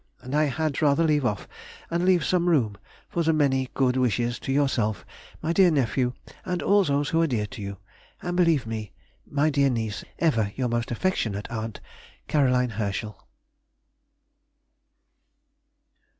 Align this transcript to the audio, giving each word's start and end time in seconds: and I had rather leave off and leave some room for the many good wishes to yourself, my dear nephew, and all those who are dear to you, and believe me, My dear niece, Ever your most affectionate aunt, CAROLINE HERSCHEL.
and 0.23 0.33
I 0.33 0.45
had 0.45 0.81
rather 0.81 1.03
leave 1.03 1.25
off 1.27 1.47
and 1.91 2.03
leave 2.03 2.25
some 2.25 2.49
room 2.49 2.75
for 3.07 3.21
the 3.21 3.31
many 3.33 3.69
good 3.75 3.95
wishes 3.97 4.39
to 4.39 4.51
yourself, 4.51 5.05
my 5.43 5.53
dear 5.53 5.69
nephew, 5.69 6.13
and 6.43 6.63
all 6.63 6.83
those 6.83 7.09
who 7.09 7.21
are 7.21 7.27
dear 7.27 7.45
to 7.45 7.61
you, 7.61 7.77
and 8.19 8.35
believe 8.35 8.65
me, 8.65 8.93
My 9.29 9.51
dear 9.51 9.69
niece, 9.69 10.03
Ever 10.17 10.53
your 10.55 10.69
most 10.69 10.89
affectionate 10.89 11.47
aunt, 11.51 11.81
CAROLINE 12.27 12.71
HERSCHEL. 12.79 13.27